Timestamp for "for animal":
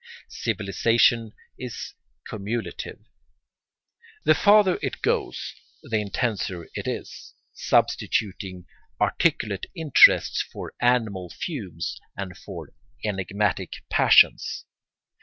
10.41-11.29